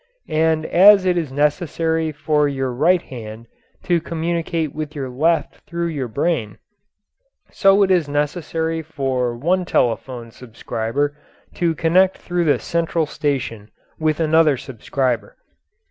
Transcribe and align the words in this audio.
And 0.29 0.65
as 0.65 1.05
it 1.05 1.15
is 1.15 1.31
necessary 1.31 2.11
for 2.11 2.47
your 2.47 2.71
right 2.73 3.03
hand 3.03 3.45
to 3.83 4.01
communicate 4.01 4.73
with 4.73 4.95
your 4.95 5.11
left 5.11 5.57
through 5.67 5.89
your 5.89 6.07
brain, 6.07 6.57
so 7.51 7.83
it 7.83 7.91
is 7.91 8.09
necessary 8.09 8.81
for 8.81 9.37
one 9.37 9.63
telephone 9.63 10.31
subscriber 10.31 11.15
to 11.53 11.75
connect 11.75 12.17
through 12.17 12.45
the 12.45 12.57
central 12.57 13.05
station 13.05 13.69
with 13.99 14.19
another 14.19 14.57
subscriber. 14.57 15.37